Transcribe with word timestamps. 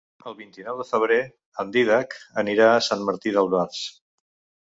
El 0.29 0.35
vint-i-nou 0.37 0.77
de 0.79 0.85
febrer 0.91 1.17
en 1.63 1.73
Dídac 1.75 2.17
anirà 2.43 2.69
a 2.69 2.81
Sant 2.87 3.05
Martí 3.11 3.35
d'Albars. 3.37 3.85